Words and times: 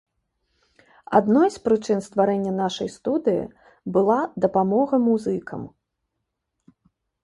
Адной 1.19 1.47
з 1.57 1.61
прычын 1.67 1.99
стварэння 2.07 2.53
нашай 2.63 2.89
студыі 2.97 3.43
была 3.99 4.19
дапамога 4.49 4.95
музыкам. 5.09 5.61